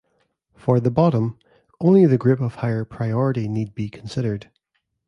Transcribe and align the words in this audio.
For 0.55 0.79
the 0.79 0.89
bottom, 0.89 1.37
only 1.79 2.07
the 2.07 2.17
group 2.17 2.39
of 2.41 2.55
higher 2.55 2.85
priority 2.85 3.47
need 3.47 3.75
be 3.75 3.87
considered. 3.87 4.49